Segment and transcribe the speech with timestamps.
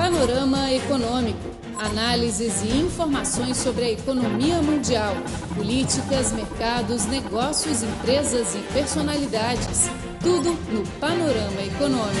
[0.00, 1.50] Panorama Econômico.
[1.78, 5.12] Análises e informações sobre a economia mundial,
[5.54, 9.90] políticas, mercados, negócios, empresas e personalidades.
[10.22, 12.16] Tudo no Panorama Econômico.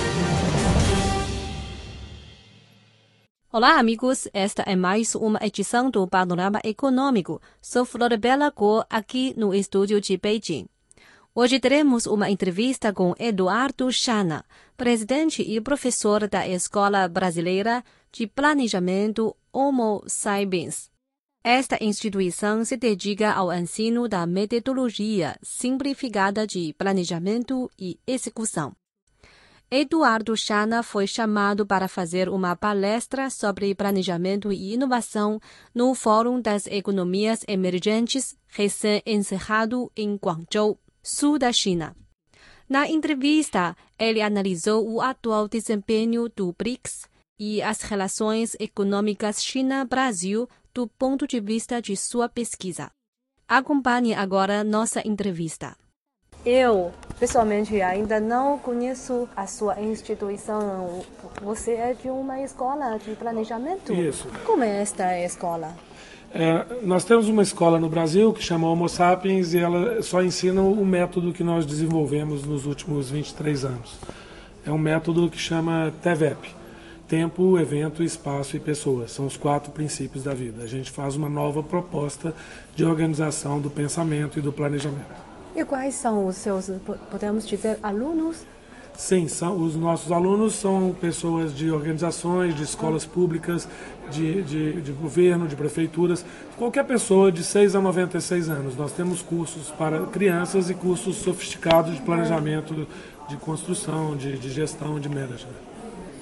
[3.50, 4.28] Olá, amigos.
[4.34, 7.40] Esta é mais uma edição do Panorama Econômico.
[7.62, 10.68] Sou Floribela Go, aqui no estúdio de Beijing.
[11.32, 14.44] Hoje teremos uma entrevista com Eduardo Chana,
[14.76, 20.90] presidente e professor da Escola Brasileira de Planejamento Homo Sapiens.
[21.44, 28.74] Esta instituição se dedica ao ensino da metodologia simplificada de planejamento e execução.
[29.70, 35.40] Eduardo Chana foi chamado para fazer uma palestra sobre planejamento e inovação
[35.72, 41.94] no Fórum das Economias Emergentes recém-encerrado em Guangzhou sul da China.
[42.68, 50.86] Na entrevista, ele analisou o atual desempenho do BRICS e as relações econômicas China-Brasil do
[50.86, 52.90] ponto de vista de sua pesquisa.
[53.48, 55.76] Acompanhe agora nossa entrevista.
[56.46, 61.02] Eu, pessoalmente, ainda não conheço a sua instituição.
[61.42, 63.92] Você é de uma escola de planejamento?
[63.92, 64.28] Isso.
[64.46, 65.76] Como é esta escola?
[66.32, 70.62] É, nós temos uma escola no Brasil que chama Homo Sapiens e ela só ensina
[70.62, 73.98] o método que nós desenvolvemos nos últimos 23 anos.
[74.64, 76.54] É um método que chama TEVEP.
[77.08, 79.10] Tempo, evento, espaço e pessoas.
[79.10, 80.62] São os quatro princípios da vida.
[80.62, 82.32] A gente faz uma nova proposta
[82.76, 85.30] de organização do pensamento e do planejamento.
[85.56, 86.70] E quais são os seus,
[87.10, 88.46] podemos dizer, alunos?
[88.96, 93.66] Sim, são, os nossos alunos são pessoas de organizações, de escolas públicas,
[94.10, 96.24] de, de, de, governo, de prefeituras,
[96.58, 98.76] qualquer pessoa de 6 a 96 anos.
[98.76, 102.86] Nós temos cursos para crianças e cursos sofisticados de planejamento,
[103.28, 105.69] de construção, de, de gestão, de management.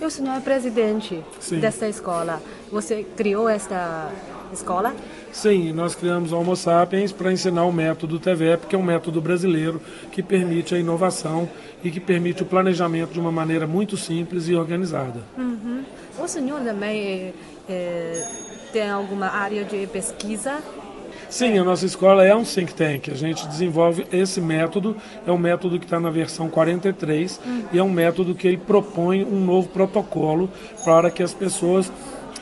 [0.01, 1.59] E o senhor é presidente Sim.
[1.59, 2.41] dessa escola.
[2.71, 4.11] Você criou esta
[4.53, 4.95] escola?
[5.33, 9.21] Sim, nós criamos a Homo Sapiens para ensinar o método TVEP, que é um método
[9.21, 9.81] brasileiro
[10.13, 11.49] que permite a inovação
[11.83, 15.21] e que permite o planejamento de uma maneira muito simples e organizada.
[15.37, 15.83] Uhum.
[16.19, 17.35] O senhor também
[17.69, 18.29] é,
[18.73, 20.63] tem alguma área de pesquisa?
[21.31, 23.11] Sim, a nossa escola é um think tank.
[23.11, 24.97] A gente desenvolve esse método,
[25.27, 27.63] é um método que está na versão 43 uhum.
[27.73, 30.51] e é um método que ele propõe um novo protocolo
[30.85, 31.93] para que as pessoas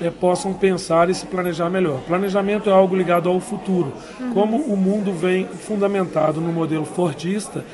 [0.01, 2.01] é, possam pensar e se planejar melhor.
[2.03, 3.93] Planejamento é algo ligado ao futuro.
[4.21, 4.33] Uhum.
[4.33, 7.65] Como o mundo vem fundamentado no modelo fordista,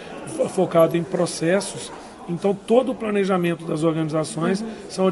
[0.49, 1.93] focado em processos,
[2.29, 4.69] então todo o planejamento das organizações uhum.
[4.89, 5.11] são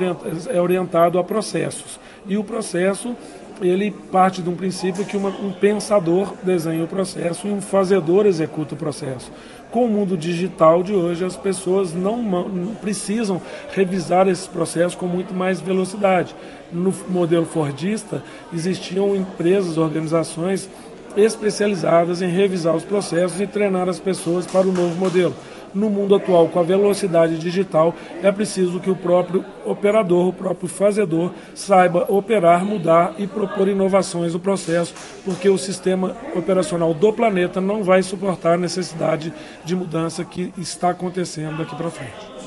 [0.48, 2.00] é orientado a processos.
[2.26, 3.16] E o processo
[3.60, 8.26] ele parte de um princípio que uma, um pensador desenha o processo e um fazedor
[8.26, 9.30] executa o processo.
[9.70, 13.40] Com o mundo digital de hoje, as pessoas não, não precisam
[13.72, 16.34] revisar esses processos com muito mais velocidade.
[16.72, 18.22] No modelo Fordista,
[18.52, 20.68] existiam empresas, organizações
[21.16, 25.34] especializadas em revisar os processos e treinar as pessoas para o novo modelo
[25.74, 30.68] no mundo atual, com a velocidade digital, é preciso que o próprio operador, o próprio
[30.68, 34.94] fazedor, saiba operar, mudar e propor inovações no processo,
[35.24, 39.32] porque o sistema operacional do planeta não vai suportar a necessidade
[39.64, 42.40] de mudança que está acontecendo daqui para frente.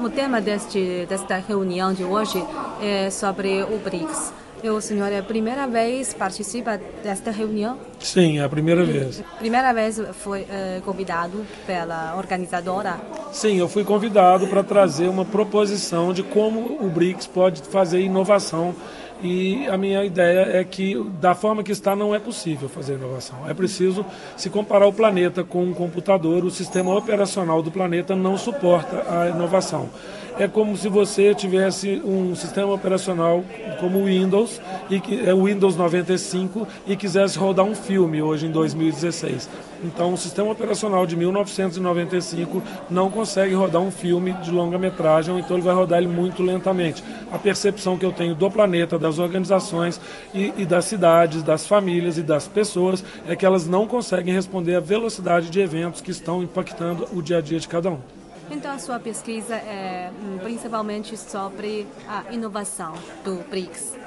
[0.00, 2.42] O tema deste, desta reunião de hoje
[2.80, 4.32] é sobre o BRICS.
[4.62, 7.78] O senhor é a primeira vez participa desta reunião?
[7.98, 9.22] Sim, é a primeira vez.
[9.38, 13.00] Primeira vez foi uh, convidado pela organizadora?
[13.32, 18.74] Sim, eu fui convidado para trazer uma proposição de como o BRICS pode fazer inovação
[19.22, 23.48] e a minha ideia é que, da forma que está, não é possível fazer inovação.
[23.48, 24.04] É preciso
[24.36, 29.28] se comparar o planeta com um computador, o sistema operacional do planeta não suporta a
[29.28, 29.88] inovação
[30.40, 33.44] é como se você tivesse um sistema operacional
[33.78, 34.58] como o Windows,
[34.88, 39.50] e que é o Windows 95, e quisesse rodar um filme hoje em 2016.
[39.84, 45.56] Então, o sistema operacional de 1995 não consegue rodar um filme de longa metragem, então
[45.56, 47.04] ele vai rodar ele muito lentamente.
[47.30, 50.00] A percepção que eu tenho do planeta, das organizações
[50.32, 54.76] e, e das cidades, das famílias e das pessoas é que elas não conseguem responder
[54.76, 57.98] à velocidade de eventos que estão impactando o dia a dia de cada um.
[58.50, 63.99] Então, a sua pesquisa é hum, principalmente sobre a inovação do BRICS.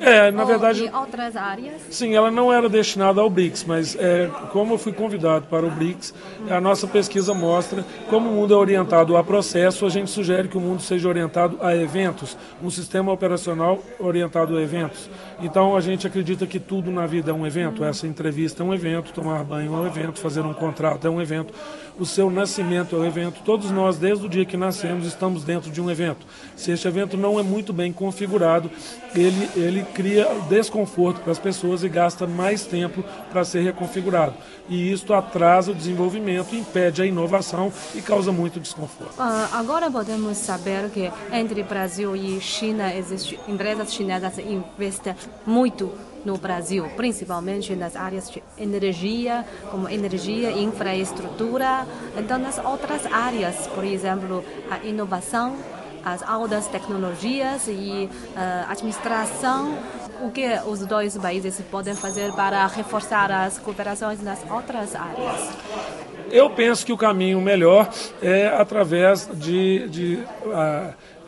[0.00, 0.84] É, na verdade.
[0.84, 1.82] Em outras áreas?
[1.90, 5.70] Sim, ela não era destinada ao BRICS, mas é, como eu fui convidado para o
[5.70, 6.14] BRICS,
[6.48, 10.56] a nossa pesquisa mostra como o mundo é orientado a processo, a gente sugere que
[10.56, 15.10] o mundo seja orientado a eventos, um sistema operacional orientado a eventos.
[15.40, 17.84] Então a gente acredita que tudo na vida é um evento.
[17.84, 21.20] Essa entrevista é um evento, tomar banho é um evento, fazer um contrato é um
[21.20, 21.52] evento,
[21.98, 23.40] o seu nascimento é um evento.
[23.44, 26.26] Todos nós, desde o dia que nascemos, estamos dentro de um evento.
[26.56, 28.70] Se este evento não é muito bem configurado,
[29.14, 34.34] ele, ele cria desconforto para as pessoas e gasta mais tempo para ser reconfigurado.
[34.68, 39.18] E isso atrasa o desenvolvimento, impede a inovação e causa muito desconforto.
[39.18, 45.14] Uh, agora podemos saber que entre Brasil e China existem empresas chinesas investem
[45.46, 45.90] muito
[46.24, 51.86] no Brasil, principalmente nas áreas de energia, como energia e infraestrutura,
[52.16, 55.56] então nas outras áreas, por exemplo, a inovação,
[56.04, 59.78] as altas tecnologias e uh, administração.
[60.20, 66.17] O que os dois países podem fazer para reforçar as cooperações nas outras áreas?
[66.30, 67.88] Eu penso que o caminho melhor
[68.22, 70.18] é através de, de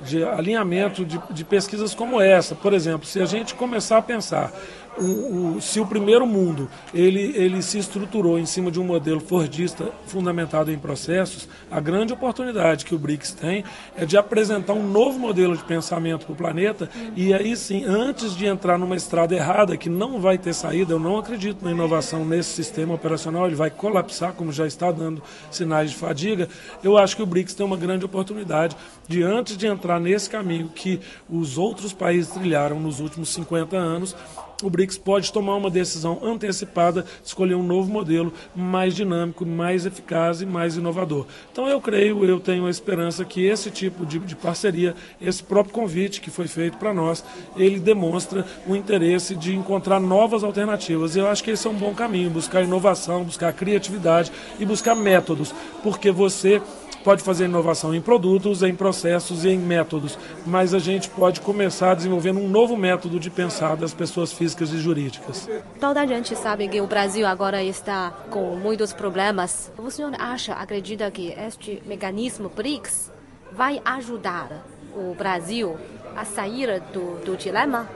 [0.03, 2.55] de alinhamento de, de, pesquisas como essa.
[2.55, 4.51] Por exemplo, se a gente começar a pensar
[4.99, 9.21] o, o, se o primeiro mundo ele, ele se estruturou em cima de um modelo
[9.21, 13.65] fordista fundamentado em processos, a grande oportunidade que o BRICS tem
[13.97, 18.37] é de apresentar um novo modelo de pensamento para o planeta e aí sim, antes
[18.37, 22.25] de entrar numa estrada errada que não vai ter saída, eu não acredito na inovação
[22.25, 26.49] nesse sistema operacional, ele vai colapsar, como já está dando sinais de fadiga,
[26.83, 28.77] eu acho que o BRICS tem uma grande oportunidade
[29.09, 34.17] de, antes de entrar nesse caminho que os outros países trilharam nos últimos 50 anos,
[34.63, 40.41] o BRICS pode tomar uma decisão antecipada, escolher um novo modelo mais dinâmico, mais eficaz
[40.41, 41.27] e mais inovador.
[41.53, 45.75] Então eu creio, eu tenho a esperança que esse tipo de, de parceria, esse próprio
[45.75, 47.25] convite que foi feito para nós,
[47.57, 51.17] ele demonstra o interesse de encontrar novas alternativas.
[51.17, 55.55] Eu acho que esse é um bom caminho, buscar inovação, buscar criatividade e buscar métodos,
[55.83, 56.61] porque você
[57.05, 61.95] pode fazer inovação em produtos, em processos e em métodos, mas a gente pode começar
[61.95, 65.49] desenvolvendo um novo método de pensar das pessoas físicas e jurídicas.
[65.79, 69.73] Toda a gente sabe que o Brasil agora está com muitos problemas.
[69.79, 73.11] O senhor acha, acredita que este mecanismo BRICS
[73.53, 74.65] vai ajudar
[74.95, 75.77] o Brasil
[76.17, 77.89] a sair do, do dilema?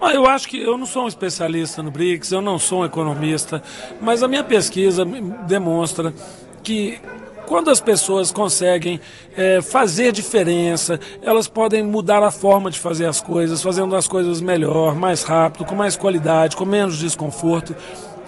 [0.00, 2.84] Ah, eu acho que eu não sou um especialista no BRICS, eu não sou um
[2.84, 3.62] economista,
[4.00, 5.04] mas a minha pesquisa
[5.46, 6.12] demonstra
[6.62, 7.00] que
[7.52, 8.98] quando as pessoas conseguem
[9.36, 14.40] é, fazer diferença, elas podem mudar a forma de fazer as coisas, fazendo as coisas
[14.40, 17.76] melhor, mais rápido, com mais qualidade, com menos desconforto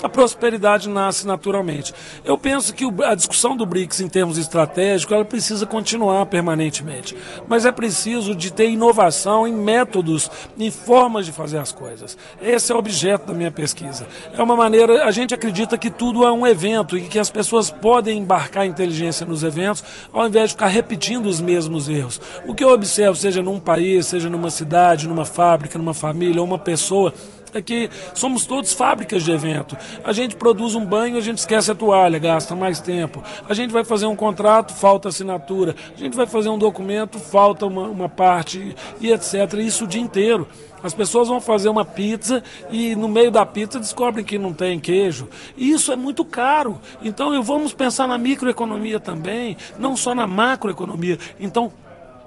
[0.05, 1.95] a prosperidade nasce naturalmente.
[2.23, 7.17] Eu penso que a discussão do BRICS em termos estratégicos ela precisa continuar permanentemente,
[7.49, 12.19] mas é preciso de ter inovação em métodos, em formas de fazer as coisas.
[12.43, 14.06] Esse é o objeto da minha pesquisa.
[14.37, 17.71] É uma maneira, a gente acredita que tudo é um evento e que as pessoas
[17.71, 22.21] podem embarcar inteligência nos eventos ao invés de ficar repetindo os mesmos erros.
[22.47, 26.47] O que eu observo, seja num país, seja numa cidade, numa fábrica, numa família ou
[26.47, 27.15] uma pessoa,
[27.55, 29.77] é que somos todos fábricas de evento.
[30.05, 33.23] A gente produz um banho, a gente esquece a toalha, gasta mais tempo.
[33.49, 35.75] A gente vai fazer um contrato, falta assinatura.
[35.95, 39.55] A gente vai fazer um documento, falta uma, uma parte e etc.
[39.59, 40.47] Isso o dia inteiro.
[40.83, 44.79] As pessoas vão fazer uma pizza e no meio da pizza descobrem que não tem
[44.79, 45.31] queijo.
[45.56, 46.79] E isso é muito caro.
[47.03, 51.19] Então vamos pensar na microeconomia também, não só na macroeconomia.
[51.41, 51.73] Então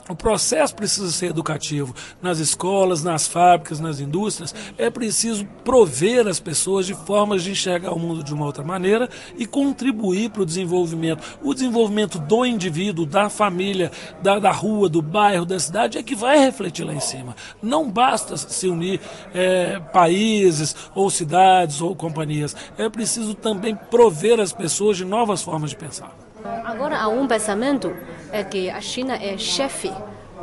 [0.09, 1.93] o processo precisa ser educativo.
[2.21, 7.93] Nas escolas, nas fábricas, nas indústrias, é preciso prover as pessoas de formas de enxergar
[7.93, 11.37] o mundo de uma outra maneira e contribuir para o desenvolvimento.
[11.41, 16.15] O desenvolvimento do indivíduo, da família, da, da rua, do bairro, da cidade, é que
[16.15, 17.35] vai refletir lá em cima.
[17.61, 18.99] Não basta se unir
[19.33, 22.55] é, países, ou cidades, ou companhias.
[22.77, 26.15] É preciso também prover as pessoas de novas formas de pensar.
[26.63, 27.93] Agora há um pensamento
[28.31, 29.91] é que a China é chefe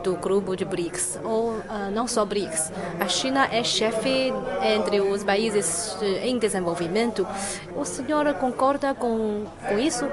[0.02, 2.70] do grupo de BRICS, ou uh, não só BRICS.
[3.00, 7.26] A China é chefe entre os países em desenvolvimento.
[7.74, 10.04] O senhor concorda com, com isso?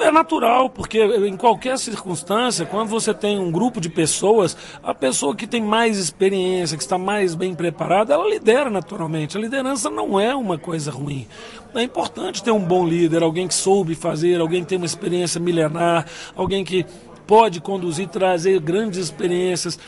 [0.00, 5.34] É natural, porque em qualquer circunstância, quando você tem um grupo de pessoas, a pessoa
[5.34, 9.36] que tem mais experiência, que está mais bem preparada, ela lidera naturalmente.
[9.36, 11.26] A liderança não é uma coisa ruim.
[11.74, 15.40] É importante ter um bom líder, alguém que soube fazer, alguém que tem uma experiência
[15.40, 16.84] milenar, alguém que
[17.26, 19.78] pode conduzir, trazer grandes experiências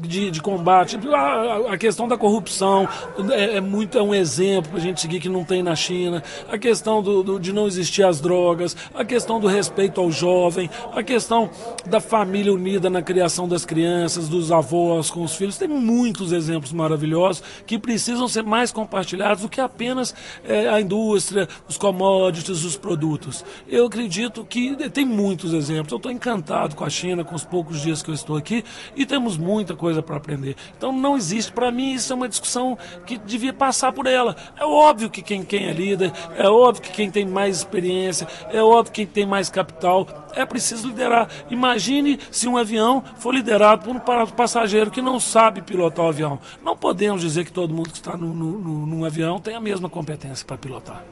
[0.00, 0.98] de, de combate.
[1.08, 2.88] A, a, questão da corrupção
[3.30, 6.22] é, é muito é um exemplo para a gente seguir que não tem na China.
[6.50, 10.70] A questão do, do, de não existir as drogas, a questão do respeito ao jovem,
[10.92, 11.50] a questão
[11.86, 15.58] da família unida na criação das crianças, dos avós com os filhos.
[15.58, 20.14] Tem muitos exemplos maravilhosos que precisam ser mais compartilhados do que apenas
[20.44, 23.44] é, a indústria, os commodities, os produtos.
[23.68, 25.92] Eu acredito que tem muitos exemplos.
[25.92, 28.64] Eu estou encantado com a China, com os poucos dias que eu estou aqui,
[28.96, 30.56] e temos muita coisa para aprender.
[30.76, 34.36] Então não existe, para mim, isso é uma discussão que devia passar por ela.
[34.58, 38.62] É óbvio que quem, quem é líder, é óbvio que quem tem mais experiência, é
[38.62, 41.28] óbvio que quem tem mais capital, é preciso liderar.
[41.50, 46.38] Imagine se um avião for liderado por um passageiro que não sabe pilotar o avião.
[46.62, 49.88] Não podemos dizer que todo mundo que está no, no, num avião tem a mesma
[49.88, 51.04] competência para pilotar.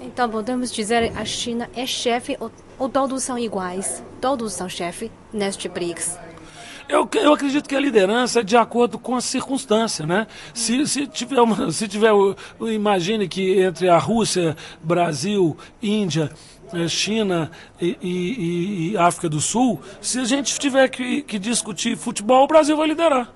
[0.00, 4.02] Então podemos dizer a China é chefe ou, ou todos são iguais?
[4.20, 6.18] Todos são chefe neste BRICS?
[6.88, 10.26] Eu, eu acredito que a liderança é de acordo com a circunstância, né?
[10.54, 12.12] Se, se tiver, uma, se tiver
[12.60, 16.30] imagine que entre a Rússia, Brasil, Índia,
[16.72, 17.50] eh, China
[17.80, 22.46] e, e, e, África do Sul, se a gente tiver que, que discutir futebol, o
[22.46, 23.32] Brasil vai liderar.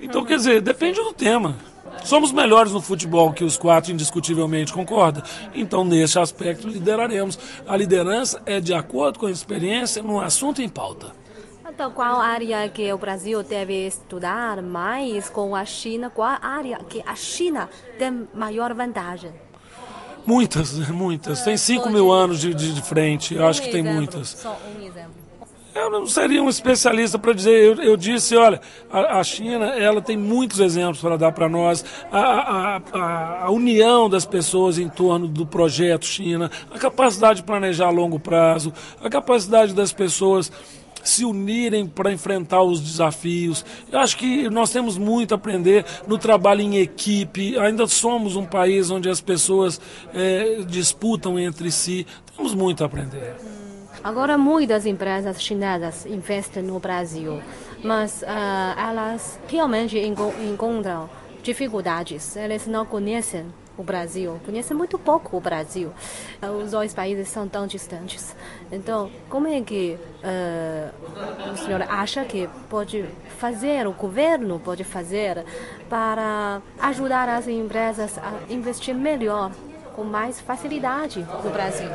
[0.00, 1.56] Então, quer dizer, depende do tema.
[2.04, 5.22] Somos melhores no futebol que os quatro, indiscutivelmente, concorda?
[5.54, 7.38] Então, nesse aspecto, lideraremos.
[7.66, 11.21] A liderança é de acordo com a experiência no assunto em pauta.
[11.68, 16.10] Então, qual área que o Brasil deve estudar mais com a China?
[16.10, 19.32] Qual área que a China tem maior vantagem?
[20.26, 21.42] Muitas, muitas.
[21.42, 23.34] Tem 5 mil anos de, de, de frente.
[23.34, 24.30] Eu acho que tem muitas.
[24.30, 25.22] Só um exemplo.
[25.74, 27.52] Eu não seria um especialista para dizer.
[27.52, 31.82] Eu, eu, disse, olha, a, a, China ela tem muitos exemplos para dar para nós.
[32.10, 37.46] A, a, a, a, união das pessoas em torno do projeto China, a capacidade de
[37.46, 40.52] planejar a longo prazo, a capacidade das pessoas
[41.02, 43.64] se unirem para enfrentar os desafios.
[43.90, 47.58] Eu acho que nós temos muito a aprender no trabalho em equipe.
[47.58, 49.80] Ainda somos um país onde as pessoas
[50.14, 52.06] é, disputam entre si.
[52.36, 53.34] Temos muito a aprender.
[54.02, 57.40] Agora, muitas empresas chinesas investem no Brasil,
[57.84, 61.08] mas uh, elas realmente encontram
[61.42, 62.36] dificuldades.
[62.36, 65.90] Elas não conhecem o Brasil, conhece muito pouco o Brasil.
[66.62, 68.34] Os dois países são tão distantes.
[68.70, 73.04] Então, como é que uh, o senhor acha que pode
[73.38, 75.44] fazer, o governo pode fazer
[75.88, 79.50] para ajudar as empresas a investir melhor
[79.94, 81.88] com mais facilidade no Brasil?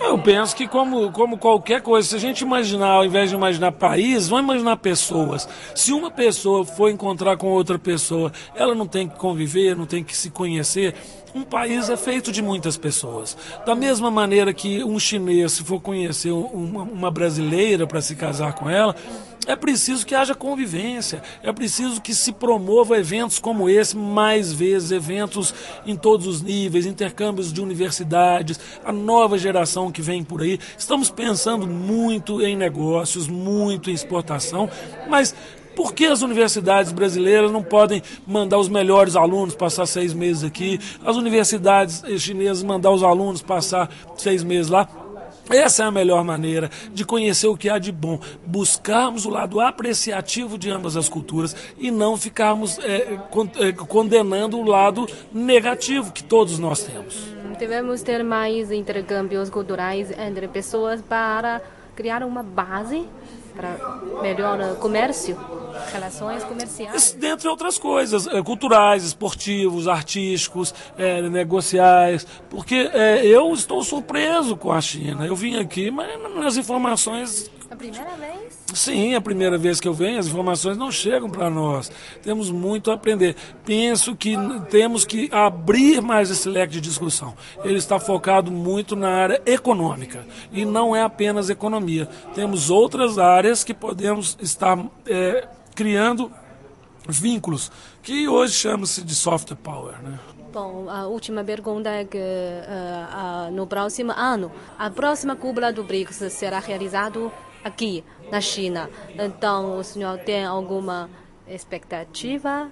[0.00, 3.72] Eu penso que como, como qualquer coisa, se a gente imaginar, ao invés de imaginar
[3.72, 5.48] países, vamos imaginar pessoas.
[5.74, 10.02] Se uma pessoa for encontrar com outra pessoa, ela não tem que conviver, não tem
[10.02, 10.94] que se conhecer,
[11.34, 13.36] um país é feito de muitas pessoas.
[13.64, 18.52] Da mesma maneira que um chinês, se for conhecer uma, uma brasileira para se casar
[18.52, 18.94] com ela,
[19.46, 24.90] é preciso que haja convivência, é preciso que se promova eventos como esse mais vezes,
[24.90, 25.54] eventos
[25.86, 30.58] em todos os níveis, intercâmbios de universidades, a nova geração que vem por aí.
[30.76, 34.70] Estamos pensando muito em negócios, muito em exportação,
[35.08, 35.34] mas
[35.74, 40.78] por que as universidades brasileiras não podem mandar os melhores alunos passar seis meses aqui?
[41.04, 45.01] As universidades chinesas mandar os alunos passar seis meses lá?
[45.50, 49.60] Essa é a melhor maneira de conhecer o que há de bom, buscarmos o lado
[49.60, 53.18] apreciativo de ambas as culturas e não ficarmos é,
[53.88, 57.32] condenando o lado negativo que todos nós temos.
[57.58, 61.60] Devemos ter mais intercâmbios culturais entre pessoas para
[61.94, 63.06] criar uma base
[63.54, 63.76] para
[64.22, 65.36] melhor comércio,
[65.90, 67.12] relações comerciais.
[67.12, 74.72] Dentre outras coisas, é, culturais, esportivos, artísticos, é, negociais, porque é, eu estou surpreso com
[74.72, 75.26] a China.
[75.26, 78.64] Eu vim aqui, mas nas informações a primeira vez?
[78.74, 81.90] Sim, a primeira vez que eu venho, as informações não chegam para nós.
[82.22, 83.34] Temos muito a aprender.
[83.64, 84.36] Penso que
[84.68, 87.34] temos que abrir mais esse leque de discussão.
[87.64, 92.06] Ele está focado muito na área econômica e não é apenas economia.
[92.34, 96.30] Temos outras áreas que podemos estar é, criando
[97.08, 97.70] vínculos,
[98.02, 100.00] que hoje chama-se de soft power.
[100.02, 100.18] Né?
[100.52, 105.82] Bom, a última pergunta é que uh, uh, no próximo ano, a próxima cúpula do
[105.82, 107.32] BRICS será realizado
[107.64, 108.90] aqui na China.
[109.18, 111.08] Então, o senhor tem alguma
[111.48, 112.70] expectativa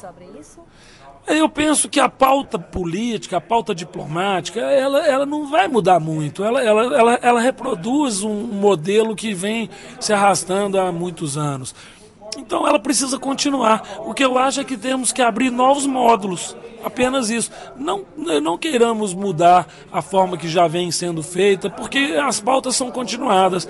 [0.00, 0.60] sobre isso?
[1.26, 6.42] Eu penso que a pauta política, a pauta diplomática, ela, ela não vai mudar muito.
[6.42, 11.74] Ela, ela, ela, ela reproduz um modelo que vem se arrastando há muitos anos.
[12.36, 13.82] Então ela precisa continuar.
[14.06, 16.56] O que eu acho é que temos que abrir novos módulos.
[16.84, 17.50] Apenas isso.
[17.76, 22.90] Não, não queiramos mudar a forma que já vem sendo feita, porque as pautas são
[22.90, 23.68] continuadas.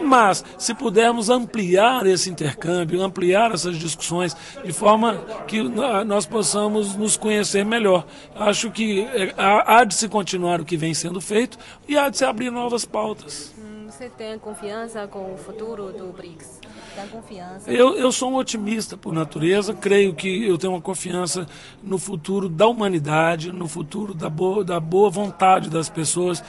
[0.00, 5.16] Mas, se pudermos ampliar esse intercâmbio, ampliar essas discussões, de forma
[5.46, 5.62] que
[6.06, 8.06] nós possamos nos conhecer melhor.
[8.34, 12.16] Acho que é, há de se continuar o que vem sendo feito e há de
[12.16, 13.54] se abrir novas pautas.
[13.58, 16.63] Hum, você tem confiança com o futuro do BRICS?
[17.10, 17.70] Confiança?
[17.70, 21.46] Eu, eu sou um otimista por natureza, creio que eu tenho uma confiança
[21.82, 26.42] no futuro da humanidade, no futuro da boa, da boa vontade das pessoas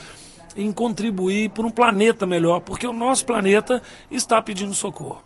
[0.56, 5.22] em contribuir por um planeta melhor, porque o nosso planeta está pedindo socorro.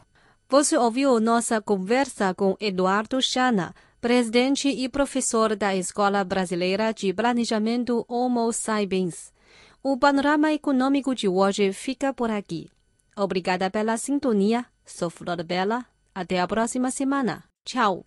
[0.49, 8.05] Você ouviu nossa conversa com Eduardo Chana, presidente e professor da Escola Brasileira de Planejamento
[8.09, 9.33] Homo Sapiens.
[9.83, 12.69] O panorama econômico de hoje fica por aqui.
[13.17, 14.67] Obrigada pela sintonia.
[14.91, 15.87] Sou Flor Bela.
[16.15, 17.45] Até a próxima semana.
[17.65, 18.05] Tchau.